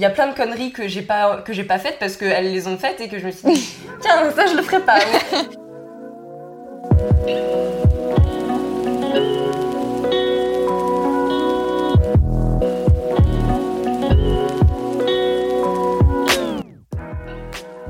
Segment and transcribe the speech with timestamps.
[0.00, 2.50] Il y a plein de conneries que j'ai pas que j'ai pas faites parce qu'elles
[2.50, 4.98] les ont faites et que je me suis dit tiens ça je le ferai pas.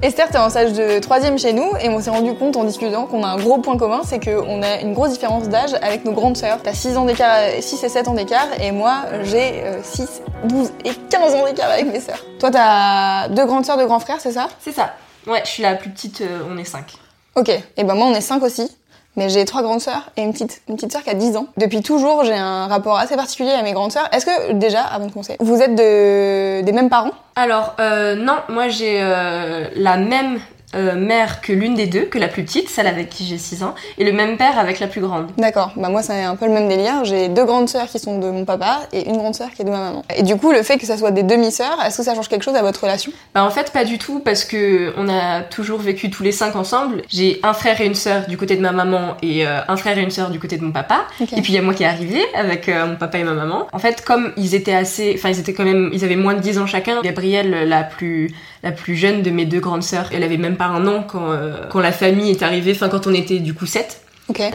[0.02, 3.04] Esther, t'es en stage de troisième chez nous et on s'est rendu compte en discutant
[3.04, 6.12] qu'on a un gros point commun, c'est qu'on a une grosse différence d'âge avec nos
[6.12, 6.60] grandes sœurs.
[6.62, 10.72] T'as 6 ans d'écart, 6 et 7 ans d'écart et moi j'ai euh, 6, 12
[10.86, 12.24] et 15 ans d'écart avec mes sœurs.
[12.38, 14.48] Toi t'as deux grandes sœurs, deux grands frères, c'est ça?
[14.58, 14.94] C'est ça.
[15.26, 16.94] Ouais, je suis la plus petite, euh, on est 5.
[17.36, 18.74] Ok, et ben moi on est 5 aussi.
[19.16, 21.46] Mais j'ai trois grandes sœurs et une petite, une petite sœur qui a 10 ans.
[21.56, 24.08] Depuis toujours, j'ai un rapport assez particulier à mes grandes sœurs.
[24.12, 27.10] Est-ce que, déjà, avant de commencer, vous êtes de, des mêmes parents?
[27.34, 30.38] Alors, euh, non, moi j'ai euh, la même
[30.74, 33.62] euh, mère que l'une des deux, que la plus petite, celle avec qui j'ai 6
[33.62, 35.28] ans, et le même père avec la plus grande.
[35.36, 37.04] D'accord, bah moi c'est un peu le même délire.
[37.04, 39.64] J'ai deux grandes sœurs qui sont de mon papa et une grande sœur qui est
[39.64, 40.04] de ma maman.
[40.16, 42.44] Et du coup, le fait que ça soit des demi-sœurs, est-ce que ça change quelque
[42.44, 43.12] chose à votre relation?
[43.34, 46.56] Bah en fait pas du tout parce que on a toujours vécu tous les cinq
[46.56, 47.02] ensemble.
[47.08, 49.98] J'ai un frère et une sœur du côté de ma maman et euh, un frère
[49.98, 51.06] et une sœur du côté de mon papa.
[51.20, 53.34] Et puis il y a moi qui est arrivée avec euh, mon papa et ma
[53.34, 53.66] maman.
[53.72, 56.40] En fait comme ils étaient assez, enfin ils étaient quand même, ils avaient moins de
[56.40, 57.00] 10 ans chacun.
[57.02, 58.32] Gabrielle la plus
[58.62, 61.30] la plus jeune de mes deux grandes sœurs, elle avait même pas un an quand
[61.30, 64.02] euh, quand la famille est arrivée, enfin quand on était du coup sept.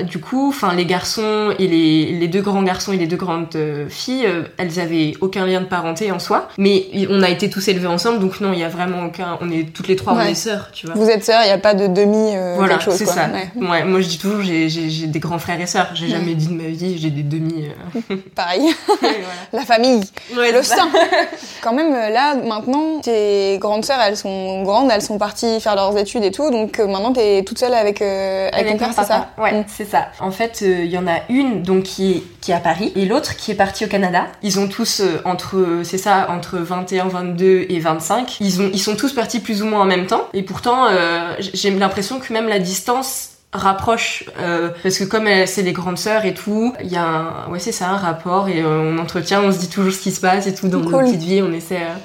[0.07, 3.55] Du coup, enfin les garçons et les, les deux grands garçons et les deux grandes
[3.55, 7.49] euh, filles, euh, elles avaient aucun lien de parenté en soi, mais on a été
[7.49, 9.37] tous élevés ensemble, donc non, il y a vraiment aucun.
[9.41, 10.31] On est toutes les trois, on Ouais.
[10.31, 10.95] est sœurs, tu vois.
[10.95, 13.27] Vous êtes sœurs, il n'y a pas de demi euh, Voilà, c'est ça.
[13.55, 13.67] Ouais.
[13.67, 15.89] Ouais, moi je dis toujours, j'ai des grands frères et sœurs.
[15.93, 17.65] J'ai jamais dit de ma vie, j'ai des demi.
[18.11, 18.15] euh.
[18.35, 18.61] Pareil.
[19.01, 19.15] voilà.
[19.53, 20.01] La famille.
[20.37, 20.75] Ouais, le sang.
[21.61, 25.97] Quand même, là, maintenant, tes grandes sœurs, elles sont grandes, elles sont parties faire leurs
[25.97, 29.29] études et tout, donc maintenant, t'es toute seule avec, euh, avec, ton père, c'est ça.
[29.37, 29.64] Ouais.
[29.67, 30.07] C'est ça.
[30.19, 32.91] En fait, euh, il y en a une donc qui est qui est à Paris
[32.95, 34.27] et l'autre qui est partie au Canada.
[34.43, 38.37] Ils ont tous euh, entre c'est ça entre 21, 22 et 25.
[38.41, 41.33] Ils ont ils sont tous partis plus ou moins en même temps et pourtant euh,
[41.39, 46.25] j'ai l'impression que même la distance rapproche euh, parce que comme c'est les grandes sœurs
[46.25, 49.41] et tout, il y a un ouais c'est ça un rapport et euh, on entretient,
[49.43, 50.91] on se dit toujours ce qui se passe et tout dans Cool.
[50.91, 51.95] nos petites vies, on essaie euh,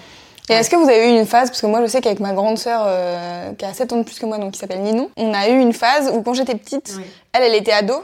[0.51, 2.33] Et est-ce que vous avez eu une phase, parce que moi je sais qu'avec ma
[2.33, 5.09] grande sœur euh, qui a 7 ans de plus que moi, donc qui s'appelle Ninon,
[5.17, 6.93] on a eu une phase où quand j'étais petite,
[7.33, 7.95] elle, elle était ado,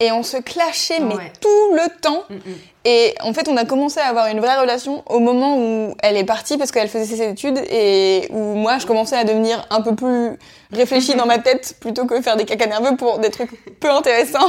[0.00, 1.32] et on se clashait, mais Ouais.
[1.40, 2.22] tout le temps.
[2.30, 2.54] Mm, mm.
[2.84, 6.16] Et en fait, on a commencé à avoir une vraie relation au moment où elle
[6.16, 9.82] est partie parce qu'elle faisait ses études et où moi, je commençais à devenir un
[9.82, 10.38] peu plus
[10.72, 13.50] réfléchie dans ma tête plutôt que faire des caca nerveux pour des trucs
[13.80, 14.48] peu intéressants.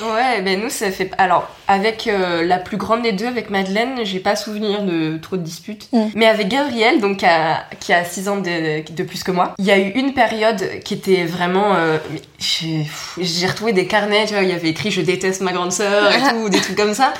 [0.00, 1.10] Ouais, ben nous ça fait.
[1.18, 5.36] Alors avec euh, la plus grande des deux, avec Madeleine, j'ai pas souvenir de trop
[5.36, 5.88] de disputes.
[5.92, 6.04] Mm.
[6.14, 9.54] Mais avec Gabrielle, donc qui a, qui a 6 ans de, de plus que moi,
[9.58, 11.74] il y a eu une période qui était vraiment.
[11.74, 11.98] euh,
[12.38, 16.12] j'ai retrouvé des carnets, tu vois, il y avait écrit je déteste ma grande sœur
[16.12, 17.12] et tout, des trucs comme ça.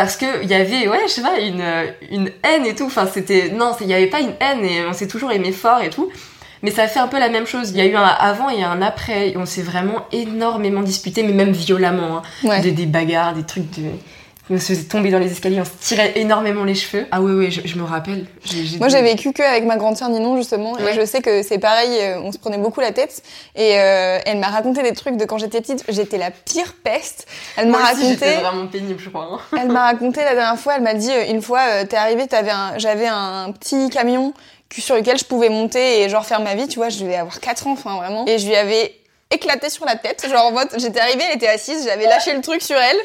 [0.00, 2.86] Parce que il y avait, ouais, je sais pas, une, euh, une haine et tout.
[2.86, 3.50] Enfin, c'était.
[3.50, 6.10] Non, il y avait pas une haine et on s'est toujours aimé fort et tout.
[6.62, 7.70] Mais ça a fait un peu la même chose.
[7.70, 9.30] Il y a eu un avant et un après.
[9.30, 12.18] Et on s'est vraiment énormément disputé, mais même violemment.
[12.18, 12.22] hein.
[12.44, 12.60] Ouais.
[12.60, 13.84] Des, des bagarres, des trucs de.
[14.50, 17.06] On se faisait tomber dans les escaliers, on se tirait énormément les cheveux.
[17.10, 18.26] Ah ouais, ouais, je, je me rappelle.
[18.78, 20.92] Moi, j'ai vécu que avec ma grande sœur Ninon justement, Ouais.
[20.92, 21.90] et je sais que c'est pareil.
[22.00, 23.22] euh, On se prenait beaucoup la tête,
[23.54, 25.84] et euh, elle m'a raconté des trucs de quand j'étais petite.
[25.88, 27.26] J'étais la pire peste.
[27.56, 28.06] Elle m'a raconté.
[28.08, 29.28] j'étais vraiment pénible, je crois.
[29.52, 29.58] hein.
[29.60, 32.26] Elle m'a raconté la dernière fois, elle m'a dit euh, une fois, euh, t'es arrivée,
[32.78, 34.32] j'avais un petit camion
[34.76, 37.40] sur lequel je pouvais monter et genre faire ma vie, tu vois, je devais avoir
[37.40, 38.26] 4 ans, enfin vraiment.
[38.26, 38.94] Et je lui avais
[39.30, 42.40] éclaté sur la tête, genre en mode, j'étais arrivée, elle était assise, j'avais lâché le
[42.40, 42.96] truc sur elle.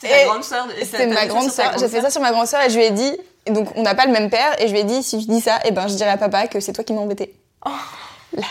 [0.00, 0.66] C'était ma grande sœur.
[0.82, 1.50] C'était ma grande.
[1.78, 3.16] J'ai fait ça sur ma grande sœur et je lui ai dit,
[3.48, 5.40] donc on n'a pas le même père, et je lui ai dit, si tu dis
[5.40, 7.34] ça, eh ben je dirai à papa que c'est toi qui m'as embêté.
[8.32, 8.46] La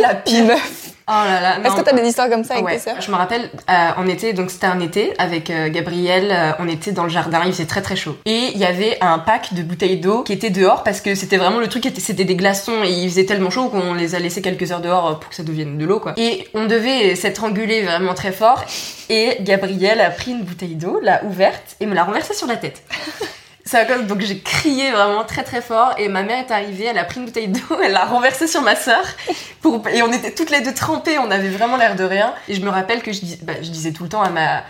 [0.00, 0.44] La pire.
[0.44, 0.76] meuf.
[1.08, 1.58] Oh là là.
[1.64, 3.88] Est-ce que t'as des histoires comme ça avec Ouais, tes sœurs je me rappelle euh,
[3.96, 7.40] en été, donc c'était un été avec euh, Gabriel, euh, on était dans le jardin,
[7.44, 8.16] il faisait très très chaud.
[8.26, 11.36] Et il y avait un pack de bouteilles d'eau qui était dehors parce que c'était
[11.36, 14.20] vraiment le truc, était- c'était des glaçons et il faisait tellement chaud qu'on les a
[14.20, 16.12] laissés quelques heures dehors pour que ça devienne de l'eau quoi.
[16.16, 18.64] Et on devait s'étranguler vraiment très fort
[19.08, 22.54] et Gabriel a pris une bouteille d'eau, l'a ouverte et me l'a renversée sur la
[22.56, 22.82] tête.
[24.08, 27.20] Donc j'ai crié vraiment très très fort et ma mère est arrivée, elle a pris
[27.20, 29.02] une bouteille d'eau, elle l'a renversée sur ma sœur
[29.92, 32.34] et on était toutes les deux trempées, on avait vraiment l'air de rien.
[32.48, 34.64] Et je me rappelle que je, bah, je disais tout le temps à ma,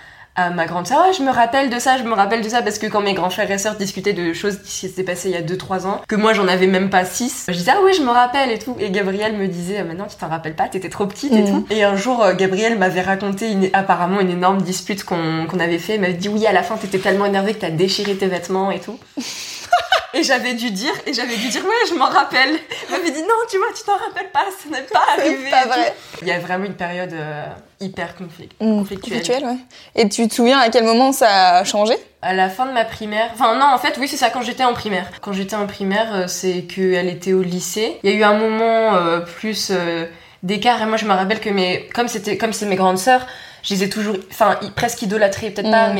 [0.46, 2.62] à ma grande sœur, Ah, je me rappelle de ça, je me rappelle de ça,
[2.62, 5.34] parce que quand mes grands frères et sœurs discutaient de choses qui s'étaient passées il
[5.34, 7.92] y a 2-3 ans, que moi j'en avais même pas 6, je disais, ah oui,
[7.96, 8.76] je me rappelle et tout.
[8.78, 11.46] Et Gabriel me disait, Ah, maintenant tu t'en rappelles pas, t'étais trop petite et Mhm.
[11.50, 11.66] tout.
[11.70, 15.78] Et un jour, euh, Gabriel m'avait raconté une- apparemment une énorme dispute qu'on qu'on avait
[15.78, 15.94] fait.
[15.96, 18.70] Il m'avait dit, oui, à la fin t'étais tellement énervée que t'as déchiré tes vêtements
[18.70, 18.98] et tout.
[20.12, 22.58] Et j'avais dû dire, et j'avais dû dire, ouais, je m'en rappelle.
[22.90, 25.48] M'avait dit, non, tu vois, tu t'en rappelles pas, ça n'est pas arrivé.
[25.48, 25.94] Pas vrai.
[26.20, 27.44] Il y a vraiment une période euh,
[27.78, 29.18] hyper conflict, Mm, conflictuelle.
[29.20, 29.56] conflictuel, ouais.
[29.94, 31.94] Et tu te souviens à quel moment ça a changé?
[32.22, 34.64] À la fin de ma primaire, enfin non, en fait, oui, c'est ça, quand j'étais
[34.64, 35.06] en primaire.
[35.20, 37.98] Quand j'étais en primaire, euh, c'est qu'elle était au lycée.
[38.02, 40.06] Il y a eu un moment euh, plus euh,
[40.42, 43.28] d'écart, et moi je me rappelle que mes, comme c'était, comme c'est mes grandes sœurs,
[43.62, 45.94] je les ai toujours, enfin, presque idolâtrées, peut-être pas, Mm.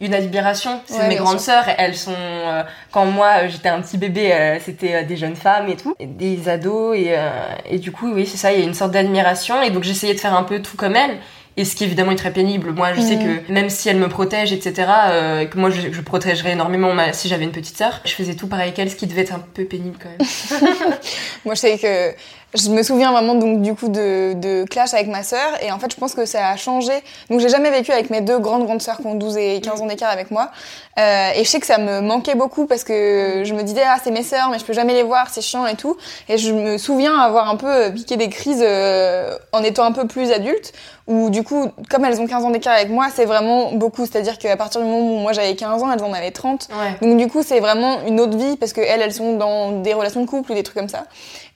[0.00, 0.80] Une admiration.
[0.86, 1.52] C'est Ouais, mes grandes sûr.
[1.52, 2.62] sœurs, elles sont, euh,
[2.92, 5.94] quand moi euh, j'étais un petit bébé, euh, c'était euh, des jeunes femmes et tout,
[5.98, 7.28] et des ados, et, euh,
[7.68, 10.14] et du coup, oui, c'est ça, il y a une sorte d'admiration, et donc j'essayais
[10.14, 11.18] de faire un peu tout comme elles.
[11.56, 12.70] Et ce qui évidemment est très pénible.
[12.70, 13.40] Moi, je sais Mhm.
[13.46, 17.12] que même si elle me protège, etc., euh, que moi je, je protégerais énormément ma,
[17.12, 19.40] si j'avais une petite sœur, je faisais tout pareil qu'elle, ce qui devait être un
[19.54, 20.60] peu pénible quand même.
[21.44, 22.14] Moi, je sais que
[22.54, 25.78] je me souviens vraiment donc du coup de, de clash avec ma sœur et en
[25.78, 26.92] fait, je pense que ça a changé.
[27.28, 29.82] Donc, j'ai jamais vécu avec mes deux grandes grandes sœurs qui ont 12 et 15
[29.82, 30.50] ans d'écart avec moi.
[30.98, 33.98] Euh, et je sais que ça me manquait beaucoup parce que je me disais ah
[34.02, 35.96] c'est mes sœurs mais je peux jamais les voir, c'est chiant et tout.
[36.28, 40.06] Et je me souviens avoir un peu piqué des crises euh, en étant un peu
[40.06, 40.72] plus adulte
[41.08, 44.04] où du coup, comme elles ont 15 ans d'écart avec moi, c'est vraiment beaucoup.
[44.04, 46.68] C'est-à-dire qu'à partir du moment où moi j'avais 15 ans, elles en avaient 30.
[46.70, 47.08] Ouais.
[47.08, 49.94] Donc du coup, c'est vraiment une autre vie parce que elles, elles sont dans des
[49.94, 51.04] relations de couple ou des trucs comme ça.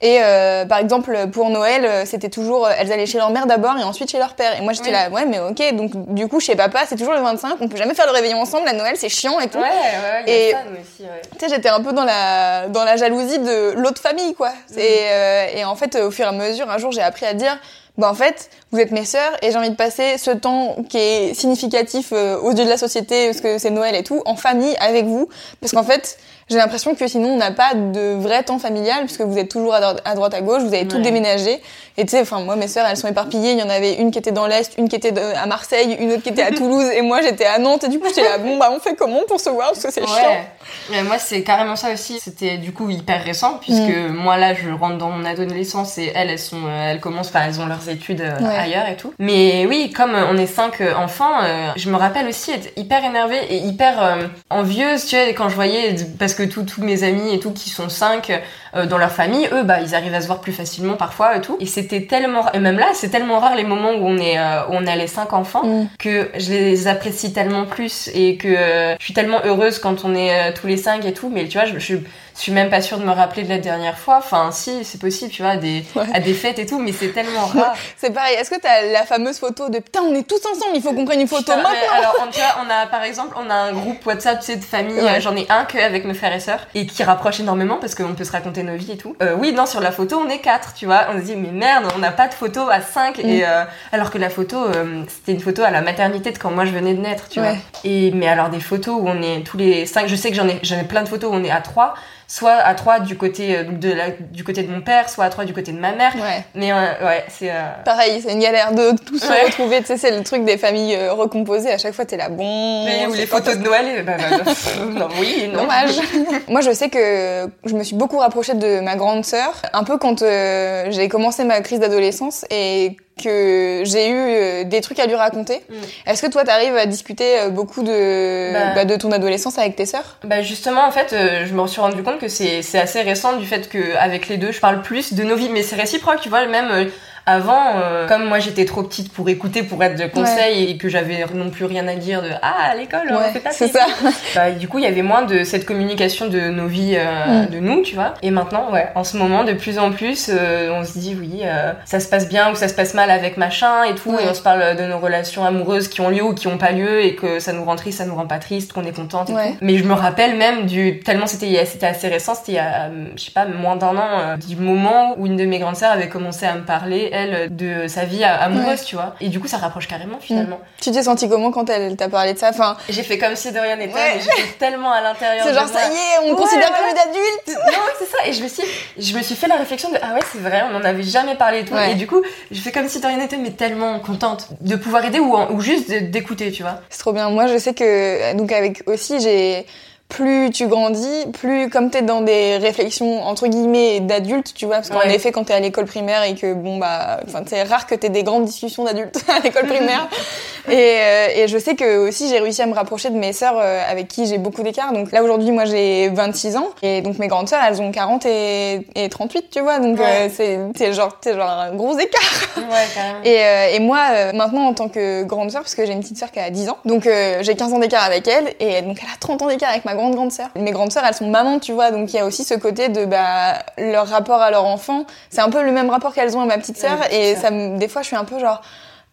[0.05, 3.47] Et euh, par exemple, pour Noël, euh, c'était toujours, euh, elles allaient chez leur mère
[3.47, 4.59] d'abord et ensuite chez leur père.
[4.59, 4.93] Et moi, j'étais Oui.
[4.93, 5.75] là, ouais, mais ok.
[5.77, 7.55] Donc du coup, chez papa, c'est toujours le 25.
[7.61, 8.65] On peut jamais faire le réveillon ensemble.
[8.67, 9.59] La Noël, c'est chiant et tout.
[9.59, 11.23] Ouais, ouais, y a Et- ça, nous aussi, ouais.
[11.39, 14.51] Tu sais, j'étais un peu dans la dans la jalousie de l'autre famille, quoi.
[14.67, 17.35] C'est euh, et en fait, au fur et à mesure, un jour, j'ai appris à
[17.35, 17.57] dire.
[17.99, 20.97] Bah en fait, vous êtes mes sœurs et j'ai envie de passer ce temps qui
[20.97, 24.35] est significatif euh, aux yeux de la société, parce que c'est Noël et tout, en
[24.35, 25.29] famille avec vous,
[25.61, 26.17] parce qu'en fait,
[26.49, 29.75] j'ai l'impression que sinon on n'a pas de vrai temps familial, puisque vous êtes toujours
[29.75, 31.03] à, dro- à droite à gauche, vous avez tout Ouais.
[31.03, 31.61] déménagé,
[31.97, 34.11] et tu sais, enfin moi mes sœurs elles sont éparpillées, il y en avait une
[34.11, 36.87] qui était dans l'est, une qui était à Marseille, une autre qui était à Toulouse,
[36.95, 39.21] et moi j'étais à Nantes, et du coup j'étais là, bon bah on fait comment
[39.29, 40.15] pour se voir, parce que c'est chiant.
[40.17, 40.43] Ouais.
[40.91, 42.19] Ouais, moi, c'est carrément ça aussi.
[42.21, 44.15] C'était du coup hyper récent, puisque Mm.
[44.15, 47.43] moi, là, je rentre dans mon adolescence et elles, elles sont, euh, elles commencent, enfin,
[47.47, 48.57] elles ont leurs études euh, Ouais.
[48.57, 49.13] ailleurs et tout.
[49.19, 51.33] Mais oui, comme on est cinq euh, enfants,
[51.77, 54.19] je me rappelle aussi être hyper énervée et hyper
[54.51, 57.71] envieuse, tu vois, quand je voyais, parce que tous tous mes amis et tout qui
[57.71, 58.33] sont cinq
[58.75, 61.41] euh, dans leur famille, eux, bah, ils arrivent à se voir plus facilement parfois et
[61.41, 61.57] tout.
[61.61, 64.63] Et c'était tellement, et même là, c'est tellement rare les moments où on est, euh,
[64.69, 65.87] où on a les cinq enfants Mm.
[65.99, 70.15] que je les apprécie tellement plus et que euh, je suis tellement heureuse quand on
[70.15, 71.97] est tous les cinq et tout mais tu vois je, je
[72.35, 75.31] suis même pas sûre de me rappeler de la dernière fois enfin si c'est possible
[75.31, 76.05] tu vois à des, Ouais.
[76.15, 79.05] à des fêtes et tout mais c'est tellement rare C'est pareil, est-ce que t'as la
[79.05, 81.71] fameuse photo de putain on est tous ensemble, il faut qu'on prenne une photo maintenant
[81.97, 84.57] alors on, tu vois, on a par exemple on a un groupe WhatsApp tu sais,
[84.57, 85.21] de famille Ouais.
[85.21, 88.15] j'en ai un que avec mes frères et sœurs et qui rapproche énormément parce qu'on
[88.15, 90.39] peut se raconter nos vies et tout Euh, oui non sur la photo on est
[90.39, 93.19] quatre tu vois on se dit mais merde on n'a pas de photo à cinq
[93.19, 93.29] Mm.
[93.29, 96.51] et euh, alors que la photo euh, c'était une photo à la maternité de quand
[96.51, 97.49] moi je venais de naître tu Ouais.
[97.51, 100.37] vois et mais alors des photos où on est tous les cinq je sais que
[100.37, 101.95] j'en ai j'en ai plein de photos où on est à trois
[102.29, 105.45] soit à trois du côté de la, du côté de mon père soit à trois
[105.45, 106.45] du côté de ma mère Ouais.
[106.55, 106.77] mais euh,
[107.07, 107.55] ouais c'est euh,
[107.85, 109.45] Pareil, c'est une galère de tous se Ouais.
[109.45, 109.81] retrouver.
[109.81, 111.73] Tu sais, c'est le truc des familles recomposées.
[111.73, 112.85] À chaque fois, t'es là, bon.
[112.85, 114.53] mais c'est les photos de Noël et bah, bah, bah,
[114.87, 115.97] non oui non Dommage.
[116.49, 119.99] Moi, je sais que je me suis beaucoup rapprochée de ma grande sœur, un peu
[119.99, 125.07] quand euh, j'ai commencé ma crise d'adolescence et que j'ai eu euh, des trucs à
[125.07, 125.61] lui raconter.
[125.69, 125.75] Mm.
[126.07, 128.75] Est-ce que toi, t'arrives à discuter euh, beaucoup de, Bah.
[128.75, 130.17] bah, de ton adolescence avec tes sœurs?
[130.25, 133.37] Bah justement en fait euh, je me suis rendu compte que c'est c'est assez récent
[133.37, 136.21] du fait que avec les deux je parle plus de nos vies mais c'est réciproque
[136.21, 136.89] tu vois même
[137.27, 140.89] avant euh, comme moi j'étais trop petite pour écouter pour être de conseil et que
[140.89, 143.69] j'avais non plus rien à dire de ah à l'école on Ouais, fait pas c'est
[143.69, 143.87] ça.
[144.35, 147.47] bah du coup il y avait moins de cette communication de nos vies euh, Mm.
[147.51, 150.71] de nous tu vois et maintenant ouais en ce moment de plus en plus euh,
[150.75, 153.37] on se dit oui euh, ça se passe bien ou ça se passe mal avec
[153.37, 154.25] machin et tout Ouais.
[154.25, 156.73] et on se parle de nos relations amoureuses qui ont lieu ou qui ont pas
[156.73, 159.31] lieu et que ça nous rend triste ça nous rend pas triste qu'on est contente
[159.31, 159.51] et Ouais.
[159.53, 159.57] tout.
[159.61, 162.91] mais je me rappelle même du tellement c'était c'était assez récent c'était il y a
[163.17, 165.93] je sais pas moins d'un an euh, du moment où une de mes grandes sœurs
[165.93, 169.15] avait commencé à me parler elle de sa vie amoureuse tu vois.
[169.21, 170.61] Et du coup ça rapproche carrément finalement.
[170.81, 172.49] Tu t'es senti comment quand elle t'a parlé de ça?
[172.51, 173.95] Enfin, j'ai fait comme si de rien n'était.
[173.95, 174.15] Ouais.
[174.17, 175.73] mais j'étais tellement à l'intérieur c'est genre moi.
[175.81, 177.59] ça y est, on me Ouais, considère comme une adulte.
[177.73, 178.27] non c'est ça.
[178.27, 178.63] Et je me suis
[178.99, 181.35] je me suis fait la réflexion de ah ouais c'est vrai on en avait jamais
[181.35, 181.77] parlé et tout.
[181.77, 185.05] Et du coup je fais comme si de rien n'était mais tellement contente de pouvoir
[185.05, 186.81] aider ou, ou juste d'écouter tu vois.
[186.91, 187.31] C'est trop bien.
[187.31, 189.67] Moi, je sais que donc avec aussi, j'ai
[190.13, 194.91] plus tu grandis, plus comme t'es dans des réflexions entre guillemets d'adultes, tu vois, parce
[194.91, 195.15] qu'en Ouais.
[195.15, 198.11] effet, quand t'es à l'école primaire et que bon bah, enfin, c'est rare que t'aies
[198.11, 200.07] des grandes discussions d'adultes à l'école primaire.
[200.71, 203.57] et, euh, et, je sais que aussi j'ai réussi à me rapprocher de mes sœurs
[203.59, 204.93] euh, avec qui j'ai beaucoup d'écart.
[204.93, 208.27] Donc là aujourd'hui, moi j'ai 26 ans et donc mes grandes sœurs elles ont 40
[208.27, 209.79] et, et 38, tu vois.
[209.79, 210.29] Donc Ouais.
[210.39, 212.21] euh, c'est genre, c'est genre un gros écart.
[212.59, 213.25] Ouais.
[213.25, 216.19] Et, euh, et moi, maintenant, en tant que grande sœur, parce que j'ai une petite
[216.19, 217.05] sœur qui a 10 ans, donc
[217.41, 219.95] j'ai 15 ans d'écart avec elle, et donc elle a 30 ans d'écart avec ma
[219.95, 220.49] grande grande sœur.
[220.57, 222.89] Mes grandes sœurs, elles sont mamans, tu vois, donc il y a aussi ce côté
[222.89, 225.05] de bah, leur rapport à leur enfant.
[225.31, 227.51] C'est un peu le même rapport qu'elles ont à ma petite sœur, et c'est ça
[227.51, 228.61] me, des fois, je suis un peu genre.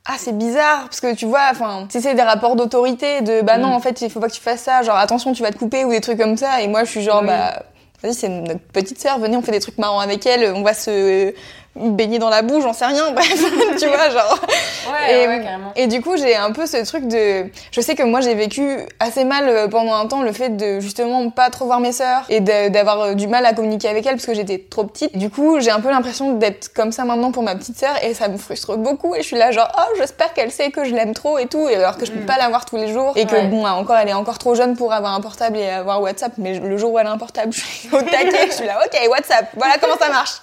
[0.07, 3.67] Ah c'est bizarre parce que tu vois enfin c'est des rapports d'autorité de bah non
[3.67, 3.73] Mm.
[3.73, 5.83] en fait il faut pas que tu fasses ça genre attention tu vas te couper
[5.83, 7.27] ou des trucs comme ça et moi je suis genre Oui.
[7.27, 7.61] bah
[8.01, 10.73] vas-y c'est notre petite sœur venez on fait des trucs marrants avec elle on va
[10.73, 11.33] se
[11.75, 13.43] baigner dans la boue j'en sais rien bref
[13.77, 14.39] tu vois genre
[14.87, 15.71] Ouais, et, ouais, carrément.
[15.75, 17.45] et du coup, j'ai un peu ce truc de.
[17.71, 20.79] Je sais que moi, j'ai vécu assez mal euh, pendant un temps le fait de
[20.79, 24.13] justement pas trop voir mes sœurs et d'avoir euh, du mal à communiquer avec elles
[24.15, 25.17] parce que j'étais trop petite.
[25.17, 28.13] Du coup, j'ai un peu l'impression d'être comme ça maintenant pour ma petite sœur et
[28.13, 29.15] ça me frustre beaucoup.
[29.15, 31.67] Et je suis là, genre, oh, j'espère qu'elle sait que je l'aime trop et tout,
[31.69, 32.25] et alors que je peux Mm.
[32.25, 33.13] pas la voir tous les jours.
[33.15, 33.47] Et que Ouais.
[33.47, 36.59] bon, encore, elle est encore trop jeune pour avoir un portable et avoir WhatsApp, mais
[36.59, 39.09] le jour où elle a un portable, je suis au taquet, je suis là, ok,
[39.09, 40.39] WhatsApp, voilà comment ça marche.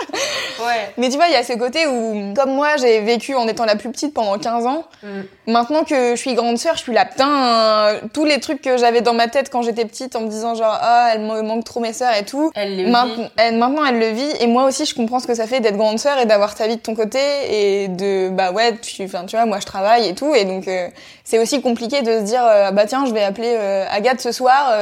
[0.60, 0.90] Ouais.
[0.96, 3.64] Mais tu vois, il y a ce côté où, comme moi, j'ai vécu en étant
[3.64, 4.84] la plus petite pendant 15 ans.
[5.02, 5.08] Mm.
[5.46, 8.76] Maintenant que je suis grande sœur, je suis là, putain, euh, tous les trucs que
[8.76, 11.64] j'avais dans ma tête quand j'étais petite en me disant genre, ah, elle me manque
[11.64, 12.50] trop mes sœurs et tout.
[12.54, 12.90] Elle le vit.
[13.36, 14.30] elle- maintenant, elle le vit.
[14.40, 16.66] Et moi aussi, je comprends ce que ça fait d'être grande sœur et d'avoir ta
[16.66, 17.18] vie de ton côté
[17.50, 20.34] et de, bah ouais, tu, enfin, tu vois, moi, je travaille et tout.
[20.34, 20.88] Et donc, euh,
[21.24, 24.32] c'est aussi compliqué de se dire, euh, bah tiens, je vais appeler euh, Agathe ce
[24.32, 24.72] soir,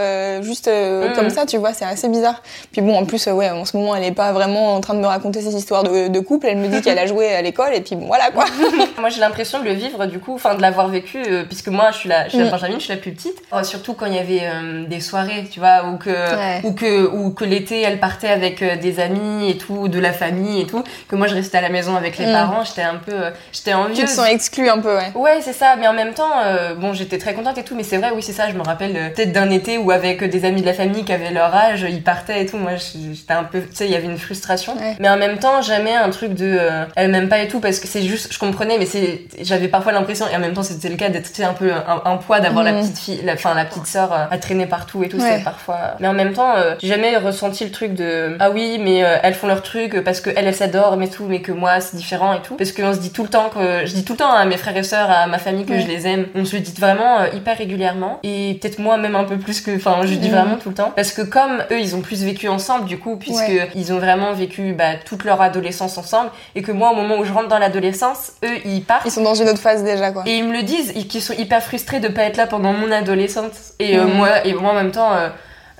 [0.42, 1.12] juste Mm.
[1.14, 2.42] comme ça, tu vois, c'est assez bizarre.
[2.72, 5.00] Puis bon, en plus, ouais, en ce moment, elle est pas vraiment en train de
[5.00, 6.46] me raconter ses histoires de, de couple.
[6.46, 8.44] Elle me dit qu'elle a joué à l'école et puis bon, voilà quoi.
[8.98, 11.90] Moi, j'ai l'impression de le vivre, du coup, enfin, de l'avoir vécu, euh, puisque moi,
[11.92, 12.50] je suis la, je suis la Mm.
[12.50, 13.36] Benjamine, je suis la plus petite.
[13.52, 16.60] Euh, surtout quand il y avait euh, des soirées, tu vois, ou que, Ouais.
[16.64, 20.12] ou que, ou que l'été, elle partait avec euh, des amis et tout, de la
[20.12, 22.32] famille et tout, que moi, je restais à la maison avec les Mm.
[22.32, 23.98] parents, j'étais un peu, euh, j'étais envieuse.
[23.98, 25.12] tu te sens exclue un peu, ouais.
[25.14, 27.82] Ouais, c'est ça, mais en même temps, euh, bon, j'étais très contente et tout, mais
[27.82, 30.44] c'est vrai, oui, c'est ça, je me rappelle euh, peut-être d'un été où avec des
[30.44, 33.44] amis de la famille qui avaient leur âge, ils partaient et tout, moi j'étais un
[33.44, 34.74] peu, tu sais, il y avait une frustration.
[34.76, 34.96] Ouais.
[35.00, 37.80] Mais en même temps, jamais un truc de euh, elle m'aime pas et tout, parce
[37.80, 40.88] que c'est juste, je comprenais, mais c'est, j'avais parfois l'impression, et en même temps c'était
[40.88, 42.80] le cas d'être tu sais, un peu un, un poids, d'avoir la Mhm.
[42.82, 45.36] petite fille, la, enfin la petite sœur euh, à traîner partout et tout, Ouais.
[45.38, 45.94] c'est parfois.
[46.00, 49.16] Mais en même temps, euh, j'ai jamais ressenti le truc de ah oui, mais euh,
[49.22, 51.96] elles font leur truc parce que elles, elles s'adorent, mais tout, mais que moi c'est
[51.96, 52.56] différent et tout.
[52.56, 54.56] Parce qu'on se dit tout le temps que, je dis tout le temps à mes
[54.56, 55.80] frères et sœurs, à ma famille que Ouais.
[55.80, 56.26] je les aime.
[56.34, 59.60] On se le dit vraiment euh, hyper régulièrement et peut-être moi même un peu plus
[59.60, 60.34] que, enfin, je dis Mhm.
[60.34, 60.92] vraiment tout le temps.
[60.94, 63.70] Parce que comme eux, ils ont plus vécu ensemble du coup, puisque Ouais.
[63.74, 67.24] ils ont vraiment vécu bah, toute leur adolescence ensemble et que moi, au moment où
[67.24, 69.06] je rentre dans l'adolescence, eux, ils partent.
[69.06, 70.24] Ils sont dans une autre phase déjà, quoi.
[70.26, 72.72] Et ils me le disent, ils, qu'ils sont hyper frustrés de pas être là pendant
[72.72, 73.72] mon adolescence.
[73.78, 74.12] Et euh, Mhm.
[74.14, 75.28] moi, et moi en même temps, euh,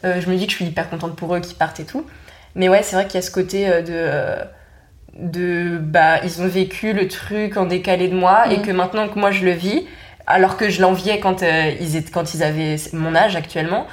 [0.05, 2.05] euh, je me dis que je suis hyper contente pour eux qu'ils partent et tout.
[2.55, 4.09] Mais ouais, c'est vrai qu'il y a ce côté de,
[5.19, 8.63] de, bah, ils ont vécu le truc en décalé de moi et Mhm.
[8.63, 9.87] que maintenant que moi je le vis,
[10.27, 13.87] alors que je l'enviais quand ils étaient, quand ils avaient mon âge actuellement,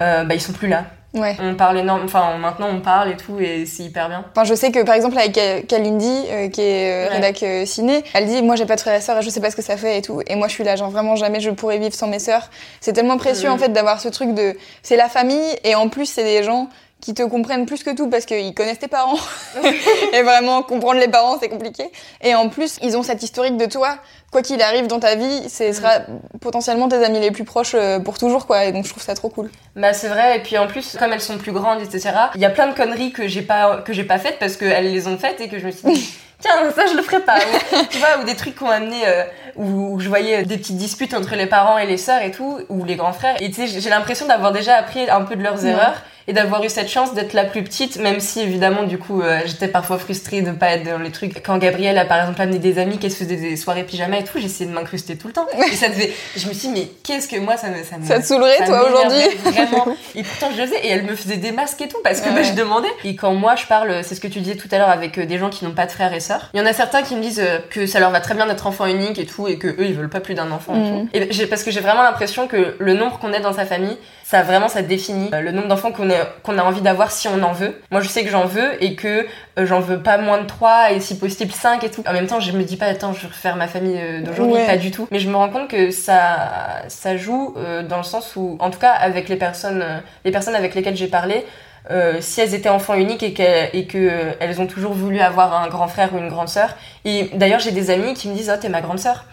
[0.00, 0.84] bah ils sont plus là.
[1.14, 1.36] Ouais.
[1.40, 4.24] On parle énorme, enfin maintenant on parle et tout et c'est hyper bien.
[4.32, 7.14] Enfin, je sais que par exemple avec Ka- Kalindi, euh, qui est euh, Ouais.
[7.14, 9.40] rédac euh, ciné, elle dit moi j'ai pas de frères et sœurs et je sais
[9.40, 10.22] pas ce que ça fait et tout.
[10.26, 12.50] Et moi je suis là genre vraiment jamais je pourrais vivre sans mes sœurs.
[12.80, 13.54] C'est tellement précieux Mhm.
[13.54, 16.68] en fait d'avoir ce truc de c'est la famille et en plus c'est des gens
[17.00, 19.18] qui te comprennent plus que tout parce qu'ils connaissent tes parents.
[20.12, 21.90] et vraiment comprendre les parents c'est compliqué.
[22.22, 23.96] Et en plus ils ont cette historique de toi.
[24.32, 26.00] Quoi qu'il arrive dans ta vie, ce sera
[26.40, 28.64] potentiellement tes amis les plus proches euh, pour toujours quoi.
[28.64, 29.50] Et donc je trouve ça trop cool.
[29.76, 32.44] Bah c'est vrai et puis en plus comme elles sont plus grandes etc il y
[32.46, 35.18] a plein de conneries que j'ai pas que j'ai pas faites parce qu'elles les ont
[35.18, 37.98] faites et que je me suis dit tiens ça je le ferai pas ou, tu
[37.98, 39.24] vois ou des trucs qui ont amené euh,
[39.56, 42.58] où, où je voyais des petites disputes entre les parents et les sœurs et tout
[42.68, 45.36] ou les grands frères et tu sais j'ai- j'ai l'impression d'avoir déjà appris un peu
[45.36, 45.70] de leurs Ouais.
[45.70, 49.20] erreurs et d'avoir eu cette chance d'être la plus petite même si évidemment du coup
[49.22, 52.40] euh, j'étais parfois frustrée de pas être dans les trucs quand Gabrielle a par exemple
[52.40, 55.26] amené des amis qu'elle se faisait des soirées pyjama et tout j'essayais de m'incruster tout
[55.28, 57.82] le temps et ça devait je me suis dit mais qu'est-ce que moi ça me
[57.84, 59.86] ça me Ça te saoulerait ça toi aujourd'hui Vraiment.
[60.14, 62.28] Et pourtant je le faisais et elle me faisait des masques et tout parce que
[62.28, 62.36] Ouais.
[62.36, 62.88] bah, je demandais.
[63.04, 65.26] Et quand moi je parle, c'est ce que tu disais tout à l'heure avec euh,
[65.26, 66.50] des gens qui n'ont pas de frères et sœurs.
[66.54, 68.46] Il y en a certains qui me disent euh, que ça leur va très bien
[68.46, 70.74] d'être enfant unique et tout et que eux ils veulent pas plus d'un enfant.
[70.74, 70.78] et
[71.20, 71.28] Mhm.
[71.30, 71.40] tout.
[71.42, 73.96] Et parce que j'ai vraiment l'impression que le nombre qu'on est dans sa famille,
[74.34, 77.28] ça vraiment ça définit euh, le nombre d'enfants qu'on a, qu'on a envie d'avoir si
[77.28, 77.80] on en veut.
[77.92, 79.26] Moi je sais que j'en veux et que
[79.60, 82.02] euh, j'en veux pas moins de 3 et si possible 5 et tout.
[82.08, 84.54] En même temps je me dis pas attends je vais refaire ma famille euh, d'aujourd'hui,
[84.56, 84.66] Ouais.
[84.66, 85.06] pas du tout.
[85.12, 87.54] Mais je me rends compte que ça, ça joue
[87.88, 89.84] dans le sens où, en tout cas avec les personnes,
[90.24, 91.44] les personnes avec lesquelles j'ai parlé,
[91.90, 95.20] euh, si elles étaient enfants uniques et qu'elles et que euh, elles ont toujours voulu
[95.20, 96.70] avoir un grand frère ou une grande sœur.
[97.04, 99.26] Et d'ailleurs j'ai des amis qui me disent oh t'es ma grande sœur.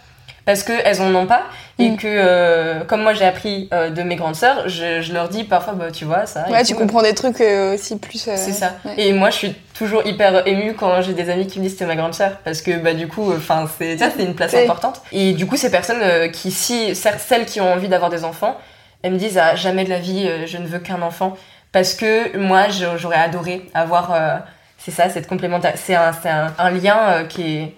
[0.44, 1.42] Parce que elles en ont pas
[1.78, 1.96] et Mm.
[1.96, 5.44] que euh, comme moi j'ai appris euh, de mes grandes sœurs, je, je leur dis
[5.44, 6.44] parfois bah tu vois ça.
[6.50, 6.68] Ouais, tout.
[6.68, 8.18] tu comprends des trucs euh, aussi plus.
[8.18, 8.72] C'est ça.
[8.84, 8.94] ouais.
[8.98, 11.86] Et moi, je suis toujours hyper émue quand j'ai des amis qui me disent c'est
[11.86, 15.00] ma grande sœur parce que bah du coup, enfin c'est ça, c'est une place importante.
[15.12, 18.56] Et du coup, ces personnes qui, si certes celles qui ont envie d'avoir des enfants,
[19.02, 21.36] elles me disent ah, jamais de la vie, je ne veux qu'un enfant
[21.72, 22.66] parce que moi,
[22.98, 24.12] j'aurais adoré avoir.
[24.78, 25.72] c'est ça, cette complémentaire.
[25.76, 27.74] C'est un, c'est un, un lien qui est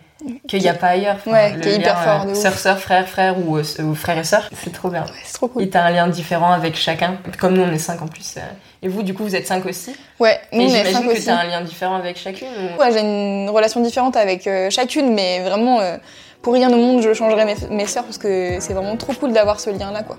[0.48, 1.16] qu'il n'y a pas ailleurs.
[1.16, 2.34] Enfin, Ouais, qui est hyper lien, fort, euh.
[2.34, 5.02] Sœur, sœur, frère, frère ou, euh, ou frère et sœur, c'est trop bien.
[5.02, 5.62] Ouais, c'est trop cool.
[5.62, 7.16] Et t'as un lien différent avec chacun.
[7.38, 8.34] Comme nous, on est cinq en plus.
[8.36, 8.40] euh.
[8.82, 9.94] Et vous, du coup, vous êtes cinq aussi.
[10.20, 10.82] Ouais, nous Et on est
[11.14, 12.48] que t'as un lien différent avec chacune.
[12.48, 15.96] ou- Ouais, j'ai une relation différente avec euh, chacune, mais vraiment, euh,
[16.42, 19.32] pour rien au monde, je changerais mes, mes sœurs parce que c'est vraiment trop cool
[19.32, 20.18] d'avoir ce lien-là, quoi.